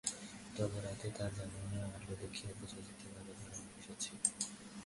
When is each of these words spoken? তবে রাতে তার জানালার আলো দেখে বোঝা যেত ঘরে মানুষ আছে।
তবে 0.55 0.77
রাতে 0.81 1.07
তার 1.17 1.31
জানালার 1.37 1.91
আলো 1.97 2.13
দেখে 2.21 2.45
বোঝা 2.59 2.79
যেত 2.85 3.01
ঘরে 3.13 3.33
মানুষ 3.39 3.85
আছে। 3.93 4.11